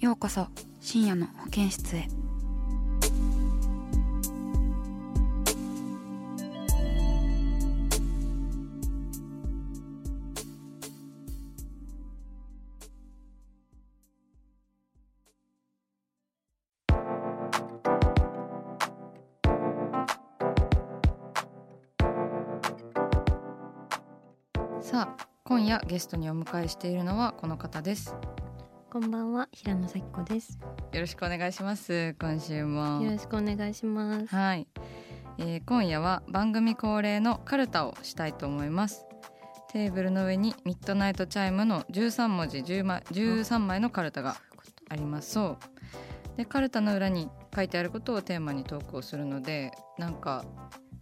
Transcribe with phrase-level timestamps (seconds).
[0.00, 0.46] ようこそ
[0.80, 2.08] 深夜の保健室へ。
[24.80, 28.16] さあ今夜ゲストにお迎えしているのはこの方です。
[28.92, 30.58] こんばんは、平野咲子です。
[30.92, 32.16] よろしくお願いします。
[32.20, 33.00] 今週も。
[33.00, 34.26] よろしくお願いします。
[34.26, 34.66] はい、
[35.38, 39.06] えー今夜は番組恒例のカルタをしたいと思います。
[39.72, 44.34] テーブルの上にミッドナイトチャイムの13文字10枚13枚のカルタが
[44.88, 45.34] あります。
[45.34, 45.56] そ
[46.34, 46.36] う。
[46.36, 50.44] でカルタの裏に書いてあることをテーマに投稿するのでなんか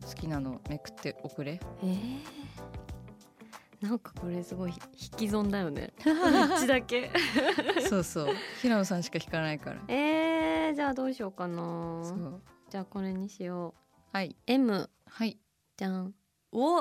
[0.06, 1.58] 好きなのめくっておくれ。
[1.82, 2.18] えー、
[3.80, 5.92] なんかこれすごい引き損だよね。
[6.58, 7.10] 一だけ。
[7.88, 11.56] そうそう平野さんしか弾かないからえー、じゃあどうしようかな
[12.04, 12.14] そ。
[12.14, 13.74] うじゃあこれにしよ
[14.12, 14.16] う。
[14.16, 15.38] はい M はい
[15.76, 16.14] じゃん。
[16.52, 16.80] お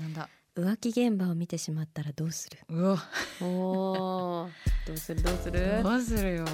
[0.00, 2.58] なんだ浮気現場を見てしまったらどうする？
[2.68, 2.98] うわ
[3.42, 4.50] おー
[4.86, 5.22] どうする？
[5.22, 5.82] どうする？
[5.82, 6.44] どうするよ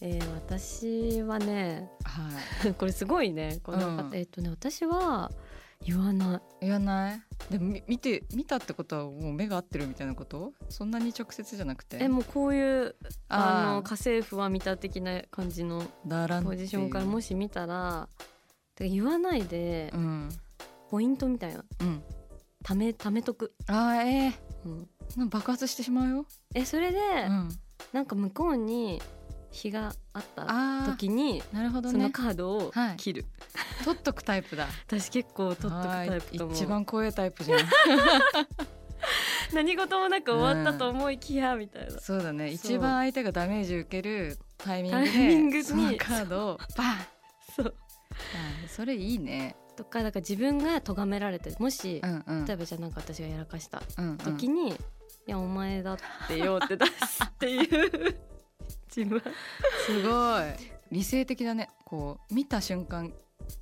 [0.00, 3.60] えー、私はね、は これすごいね。
[3.62, 5.30] この、うんえっ、とね私は
[5.84, 6.36] 言わない。
[6.36, 7.22] い言わない？
[7.50, 10.52] でもみ見て見たってことはもう目が合ってるみたいなこと？
[10.68, 11.98] そんなに直接じゃなくて？
[12.00, 12.94] えもうこういう
[13.28, 15.82] あのあ家政婦は見た的な感じの
[16.44, 18.08] ポジションからもしし見たら
[18.78, 20.28] 言わないでうん。
[20.90, 21.64] ポイントみたいな。
[21.80, 22.02] うん。
[22.62, 24.32] ためためとく、あーえー。
[25.18, 25.28] うん。
[25.28, 27.48] 爆発してしまうよ、えそれで、うん、
[27.92, 29.02] なんか向こうに
[29.52, 32.96] 日があったあ時にあなるほどそのねカードをはい。
[32.96, 33.26] 切る、
[33.84, 34.66] 取っとくタイプだ。
[34.86, 37.60] 私結構取っとくタイプとはい思う一番怖いタイプじゃん。
[39.54, 42.50] 何事もなく終わったと思いきやみたいな、そうだね。
[42.50, 45.64] 一番相手がダメージ受けるタイミングでタイミングに。
[45.64, 46.96] そのカードをバン。
[47.54, 47.74] そう。
[48.10, 49.56] あそれいいね。
[49.76, 52.44] とかだから自分が咎められてもし、うんうん。
[52.46, 54.16] 例えばじゃあなんか私がやらかしたうんうん。
[54.18, 54.74] 時に、い
[55.26, 55.98] やお前だっ
[56.28, 58.18] てよって出すっていう
[58.94, 59.20] 自分
[59.86, 60.42] すごい。
[60.90, 61.70] 理性的だね。
[61.84, 63.12] こう見た瞬間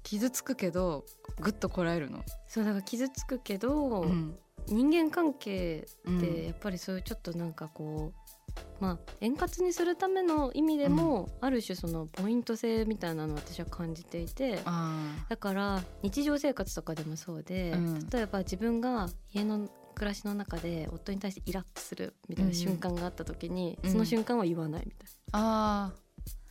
[0.02, 1.04] 傷つくけど
[1.40, 4.36] グッとこらえるの、そうだから傷つくけど、うん。
[4.66, 6.18] 人間関係うん。
[6.18, 14.92] ってやっぱりそういうちょっとなんかこう、まあ円滑にするための意味でも、ある種そのポイント制みたいなのを私は感じていてあ
[15.28, 18.08] だから日常生活とかでもそうで、うん。
[18.10, 23.90] 例えば自分が家の暮らしの中で夫に対してイラッとするみたいな瞬間があった時に、うん。
[23.90, 25.19] その瞬間は言わないみたいな。
[25.32, 25.92] あ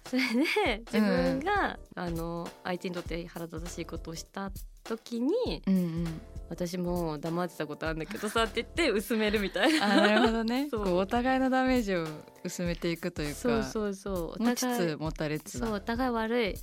[0.09, 4.51] それで自分が、あの相手にとって腹立たしいことをした
[4.83, 5.79] 時にーうんう
[6.09, 6.21] ん。
[6.49, 9.87] 私も黙ってたことあるんだけどさって言って薄めるみたいな。
[9.87, 10.67] なるほどね。
[10.71, 10.83] そう。
[10.83, 12.07] こうお互いのダメージを
[12.43, 14.35] 薄めていくというかそうそうそう。
[14.39, 16.55] お持ちつ持たれつだそうお互い悪い。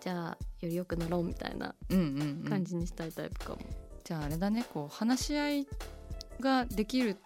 [0.00, 2.48] じゃあより良くなろうみたいなうんうんうん。
[2.48, 3.58] 感じにしたいタイプかも、
[4.02, 4.64] じゃああれだね。
[4.72, 5.66] こう話し合い
[6.40, 7.18] ができる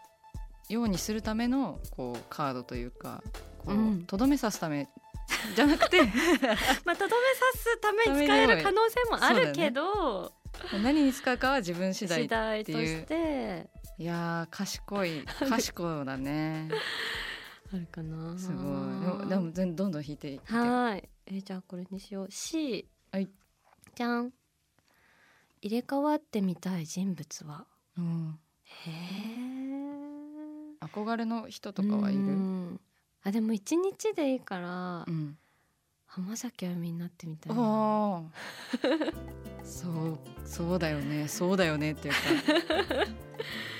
[0.68, 3.22] ようにするためのこうカードというか
[3.68, 3.98] こうん。
[4.00, 4.88] うとど、めさすため。
[5.54, 6.02] じゃなくて。
[6.84, 10.32] まあとどめさすために使える可能性もあるけど、
[10.82, 13.70] 何に使うかは自分次第次第として。
[13.98, 15.24] いやー賢い。
[15.48, 16.68] 賢いだね。
[17.72, 18.38] あるかな。
[18.38, 18.64] すごい。
[18.64, 18.66] で
[19.24, 20.52] もでも全どんどん引いていって。
[20.52, 21.08] はーい。
[21.26, 22.30] えーじゃあこれにしよう。
[22.30, 23.28] C はい。
[23.94, 24.32] じゃん。
[25.60, 27.66] 入れ替わってみたい人物は？
[27.96, 32.20] うん、へえ憧れの人とかはいる？
[32.20, 32.80] うん
[33.24, 35.36] あでも一日でいいから、うん。
[36.10, 37.52] 浜崎あゆみになってみたい
[39.62, 42.20] そうそうだよねそうだよねっていうか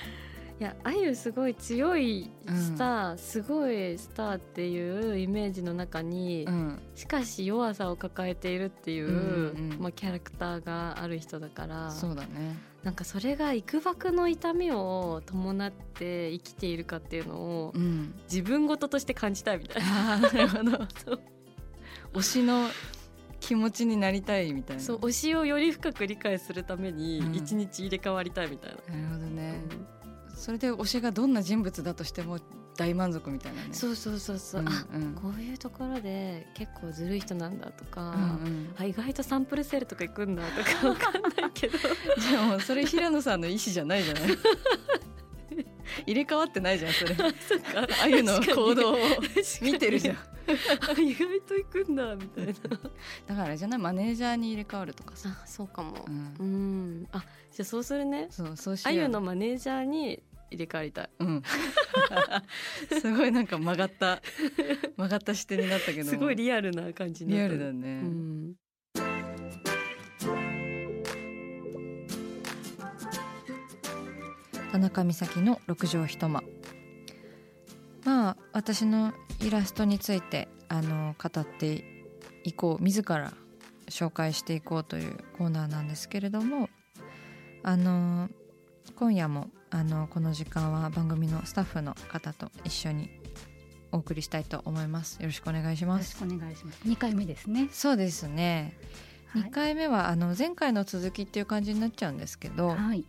[0.59, 6.79] いやあゆすごい強いスター、すごいスターっていうイメージの中に、うん。
[6.95, 12.57] しかし弱さを抱えているっていう、うんうんまあ、キャラクターがある人だからそうだね。
[12.83, 18.13] なんかそれが幾ばくの痛みを伴って生きているかっていうのをうん。
[18.29, 20.17] 自分事として感じたいみたいな。
[20.17, 20.85] なるほど。
[22.15, 22.67] 推しの
[23.39, 24.83] 気持ちになりたいみたいな。
[24.83, 28.93] そう推しをより深く理解するためにうん一日入れ替わりたいみたいな。
[28.93, 29.98] なるほどね、うん
[30.39, 32.39] それで推しがどんな人物だとしても
[32.77, 33.67] 大満足みたいなね。
[33.73, 35.13] そうそうそうそう、うんあうん。
[35.13, 38.73] こういうところで結構ずるい人なんだとか、うんうん。
[38.77, 41.77] あ意外とサンプルセールとか行くんだとか わかんないけど。
[41.77, 44.23] じゃあもうそれ平野さんの意思じゃないじゃない。
[46.05, 47.15] 入れ替わってないじゃんそれ。
[48.01, 48.97] あゆの行動を
[49.61, 50.15] 見てるじゃん。
[50.15, 52.53] あ意外と行くんだみたいな。
[53.27, 53.79] だからじゃない？
[53.79, 56.05] マネージャーに入れ替わるとかさ、あそうかも。
[56.07, 56.35] う、ん。
[56.39, 57.07] うん。
[57.11, 57.19] あ
[57.51, 58.27] じゃあそうするね。
[58.29, 58.93] そうそうしよう。
[58.93, 61.09] あゆのマネージャーに入れ替わりたい。
[61.19, 61.43] うん。
[63.01, 64.21] すごいなんか曲がった
[64.97, 66.09] 曲がった視点になったけど。
[66.09, 68.55] すごいリアルな感じになってるリアルだね、うん。
[74.71, 76.43] 田中美咲の六畳一間。
[78.05, 81.83] まあ私のイラストについてあの語って
[82.43, 83.33] いこう自ら
[83.89, 86.69] 紹介していこうというコーナーなんですけれども
[87.63, 88.29] あの
[88.95, 93.09] 今夜もあのこの時間は番組のスタッフの方と一緒に
[93.91, 96.79] お送りしたいと思いますよろしくお願いしよろしますくお願いします。
[96.85, 97.69] 二回目ですね。
[97.71, 103.05] そうですね、はい2回目はあの前回の続きっていう感じになっちゃうんですけど、はい。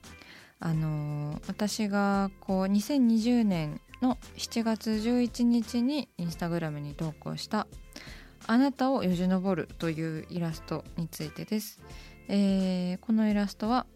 [0.58, 7.66] あのー私がこう2020年の7月11日にインスタグラムに投稿した
[8.46, 11.80] 「あなたをよじ登る」というイラストについてです。
[12.28, 13.86] えーこのイラストは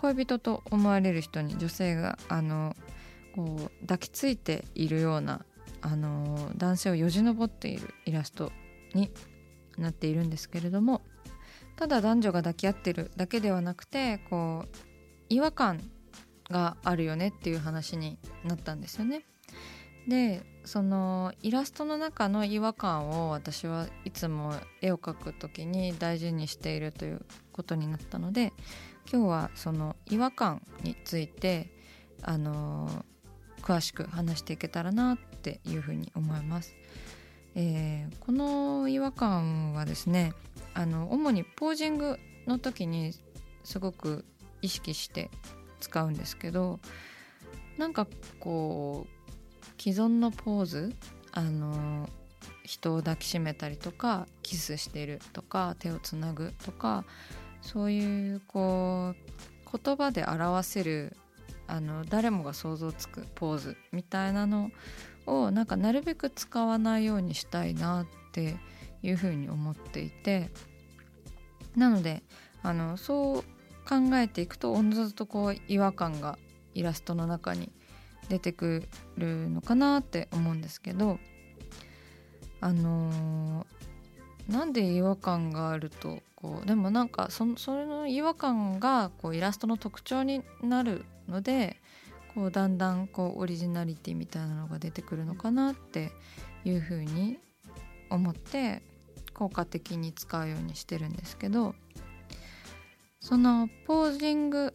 [0.00, 2.74] 恋人と思われる人に女性があの
[3.34, 5.44] こう抱きついているような
[5.82, 8.52] あの男性をよじ登っているイラスト
[8.94, 9.10] に
[9.78, 11.02] なっているんですけれども
[11.76, 14.76] ただ男女が抱き合ってるだけではなくてこう
[15.28, 15.80] 違和感
[16.50, 19.24] があるよねっていう話になったんですよね。
[20.08, 28.52] でそのイラストの中の違和感を私はいつも絵を描く時に大事にしているということになったので
[29.10, 31.68] 今日はその違和感について
[32.22, 33.04] あの
[33.62, 36.74] 詳しく話していけたらなっていうふうに思います。
[37.54, 40.32] えーこの違和感はですね
[40.74, 43.12] あの主にポージングの時に
[43.64, 44.24] すごく
[44.62, 45.30] 意識して
[45.80, 46.78] 使うんですけど
[47.76, 48.06] なんか
[48.38, 50.94] こう既存のポーズ
[51.32, 52.08] あの
[52.64, 57.04] 人を抱きしめたりとかキスしてるとか手をつなぐとか
[57.62, 61.16] そういうこう言葉で表せる
[61.66, 64.70] あの誰もが想像つくポーズみたいなの
[65.26, 68.56] をなんかなるべく使わないようにしたいなって
[69.02, 70.50] いうふうに思っていて
[71.76, 72.22] なので
[72.62, 73.42] あのそう
[73.88, 76.38] 考えていくとおのずとこう違和感が
[76.74, 77.70] イラストの中に
[78.28, 81.18] 出てくるのかなって思うんですけど
[82.60, 83.80] あのー
[84.50, 91.76] なんで違和感があるとこうでもなんかそのそれの違和感がこうイラストの特徴になるので
[92.34, 96.12] こうだんだんこうオリジナリティみたいなのが出てくるのかなって
[96.64, 97.38] いうふうに
[98.08, 98.82] 思って
[99.34, 101.74] 効果的に使うようにしてるんですけど
[103.20, 104.72] そのポージング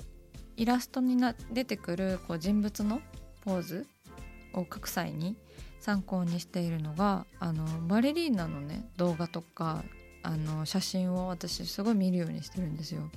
[0.58, 3.02] イラストにな出てくるこう人物の
[3.44, 3.88] ポーズ
[4.54, 5.36] を描く際に
[5.80, 9.84] 参考にしているのがあのバレリーナのね動画とか
[10.26, 13.10] あの写真を私すごい見るようにしてるんですよ。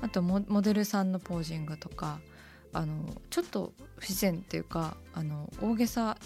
[0.00, 2.18] あとモデルさんのポージングとか
[2.72, 6.16] あのちょっと不自然っていうかあの大げさ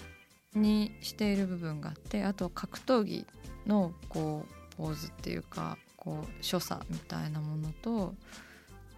[0.55, 3.27] にしている部分があってあと格闘技
[3.67, 8.15] のこうポーズっていうかこう所作みたいなものと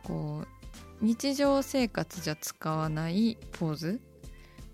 [0.04, 4.00] こう日常生活じゃ使わないポーズ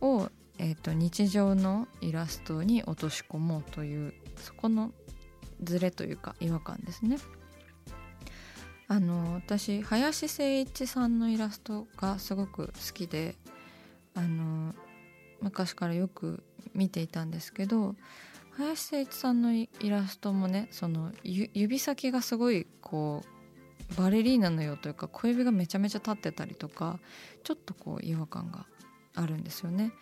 [0.00, 0.28] を、
[0.59, 4.92] えー、と日常のイラストに落とし込もうというそこの
[5.62, 7.18] ズレというか違和感ですね。
[8.88, 13.34] あの私林誠一さんのイラストがすごく好きで
[14.14, 14.75] あの
[15.40, 17.96] 昔からよく見ていたんですけど
[18.52, 26.98] 林誠一さんのイラストもねその指先がすごいこうバレリーナのようというか小指がめちゃめちゃ立ってたりとか
[27.42, 28.66] ちょっとこう違和感が
[29.14, 29.92] あるんですよね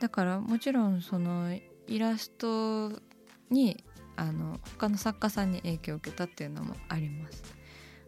[0.00, 1.54] だからもちろんその
[1.86, 2.90] イラスト
[3.50, 3.82] に
[4.16, 7.42] あの他の作家さんに影響を受けたっていうのもあります。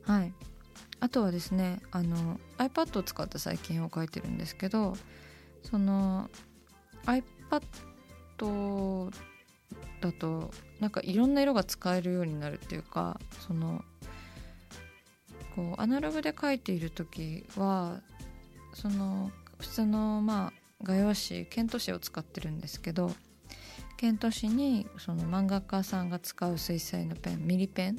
[0.03, 0.33] はい。
[1.01, 4.97] あとはですねあの iPad を使った最近を描いてるんですけど
[5.63, 6.31] その
[7.05, 9.11] iPad
[10.01, 13.83] だとなんかいろんな色が使えるようになるっていうかその
[15.55, 18.01] こうアナログで描いている時は
[18.75, 23.13] その普通のまあ画用紙ケント紙を使ってるんですけど
[23.97, 27.99] ケント紙にその漫画家さんが使う水彩のペンミリペン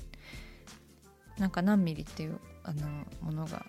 [1.38, 2.88] なんか何ミリっていうあの
[3.22, 3.66] ものが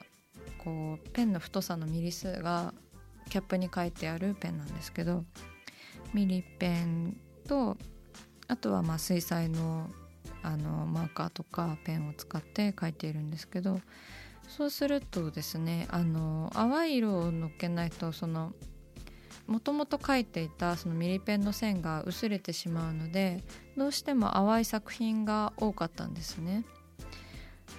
[0.58, 2.74] こうペンの太さのミリ数が
[3.30, 5.24] キャップに書いてあるペンなんですけど
[6.12, 7.16] ミリペン
[7.46, 7.76] と
[8.46, 9.88] あとはまあ水彩の
[10.42, 13.80] あのマーカーとかペンを使って描いているんですけど
[14.46, 18.52] そうするとですねあの淡い色をのっけないとその
[19.48, 23.42] もともと描いていたそのミリペンの線が薄れてしまうので
[23.76, 26.64] どうしても淡い作品が多かったんですね。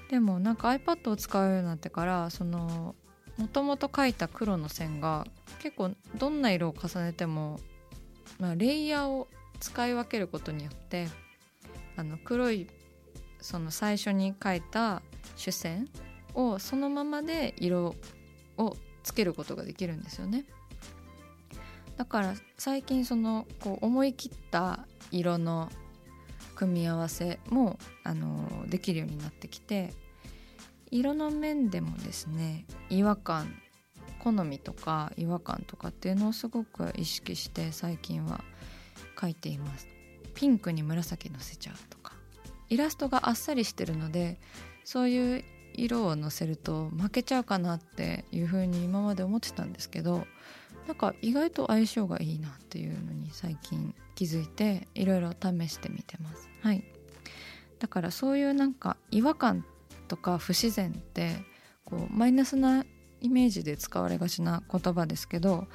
[0.10, 2.96] でもなんか iPad を使うようになってからその
[3.38, 5.26] もともと描いた黒の線が
[5.60, 7.60] 結構どんな色を重ねても、
[8.40, 9.28] まあ、レイヤーを
[9.60, 11.08] 使い分けることによって
[11.96, 12.68] あの黒い
[13.40, 15.02] その最初に描いた
[15.36, 15.88] 主線
[16.34, 17.96] をそのままで色
[18.58, 20.46] をつけることができるんですよね。
[22.00, 25.68] だから最近そのこう思い切った色の
[26.56, 29.94] 組み合わせもあのできるようになってきて
[30.92, 33.54] 色の面でもですね違和感
[34.20, 38.46] 好みとか違和感とかっていうのをすごく意識して最近は
[39.18, 39.86] 描いています。
[40.36, 42.14] ピンクに紫のせちゃうとか
[42.70, 44.40] イラストがあっさりしてるので
[44.86, 50.26] そういう色をのせると負けちゃうかなっていう風に今まで思ってたんですけど
[50.90, 56.50] なんか意外と相性がいいなっていうのに最近気づいていろいろ試してみてます。
[56.64, 56.84] はい。
[57.78, 59.64] だからそういうなんか違和感
[60.08, 61.36] とか不自然って
[61.86, 62.86] こうマイナスな
[63.22, 65.68] イメージで使われがちな言葉ですけど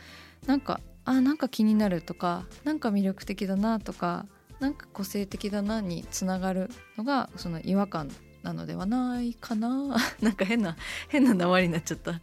[0.46, 4.26] なんかあなんか気になるとかなんか魅力的だなとか
[4.58, 8.10] なんか個性的だなにつながるのがその違和感
[8.42, 9.96] なのではないかな。
[10.20, 10.76] なんか変な
[11.08, 12.20] 変な名りになっちゃった。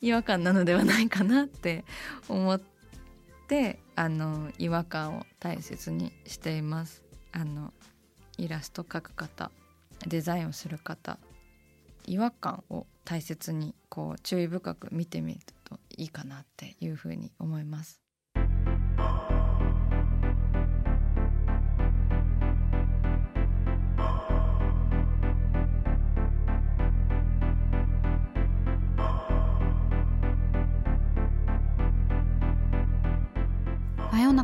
[0.00, 1.84] 違和感なのではないかなって
[2.28, 2.60] 思っ
[3.48, 7.02] てあの違和感を大切にしています。
[7.32, 7.72] あの
[8.38, 9.50] イラスト描く方
[10.06, 11.18] デザインをする方
[12.06, 18.00] 違和感を大切にこう注意深く見てみるといいかなっていうふうに思います。